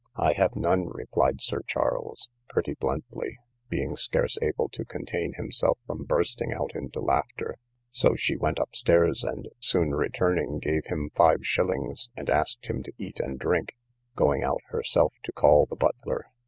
I 0.17 0.33
have 0.33 0.55
none, 0.55 0.87
replied 0.87 1.41
Sir 1.41 1.61
Charles, 1.67 2.27
pretty 2.49 2.73
bluntly, 2.73 3.37
being 3.69 3.95
scarce 3.95 4.35
able 4.41 4.67
to 4.69 4.83
contain 4.83 5.33
himself 5.33 5.77
from 5.85 6.05
bursting 6.05 6.51
out 6.51 6.71
into 6.73 6.99
laughter; 6.99 7.59
so 7.91 8.15
she 8.15 8.35
went 8.35 8.57
up 8.59 8.75
stairs, 8.75 9.23
and 9.23 9.49
soon 9.59 9.93
returning, 9.93 10.57
gave 10.57 10.85
him 10.87 11.11
five 11.13 11.45
shillings, 11.45 12.09
and 12.17 12.31
asked 12.31 12.65
him 12.65 12.81
to 12.81 12.93
eat 12.97 13.19
and 13.19 13.37
drink, 13.37 13.75
going 14.15 14.41
out 14.41 14.61
herself 14.69 15.13
to 15.21 15.31
call 15.33 15.67
the 15.67 15.75
butler. 15.75 16.25